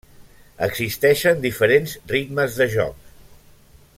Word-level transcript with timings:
Existeixen 0.67 1.43
diferents 1.43 1.95
ritmes 2.15 2.59
de 2.63 2.71
joc. 2.79 3.15